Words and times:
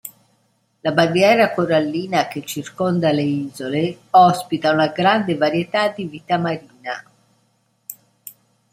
La 0.81 0.91
barriera 0.93 1.53
corallina 1.53 2.27
che 2.27 2.41
circonda 2.43 3.11
le 3.11 3.21
isole 3.21 3.97
ospita 4.09 4.71
una 4.71 4.87
grande 4.87 5.35
varietà 5.37 5.89
di 5.89 6.05
vita 6.05 6.39
marina. 6.39 7.03